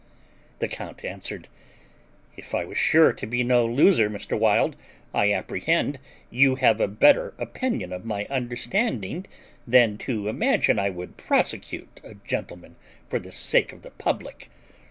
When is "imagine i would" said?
10.27-11.17